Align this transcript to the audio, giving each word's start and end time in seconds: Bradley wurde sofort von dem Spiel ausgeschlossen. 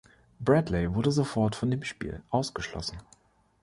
Bradley 0.39 0.95
wurde 0.95 1.11
sofort 1.11 1.55
von 1.55 1.69
dem 1.69 1.83
Spiel 1.83 2.23
ausgeschlossen. 2.31 2.97